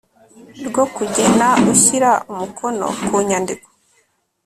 rwo 0.67 0.83
kugena 0.95 1.47
ushyira 1.73 2.11
umukono 2.31 2.85
ku 3.05 3.15
nyandiko 3.27 3.67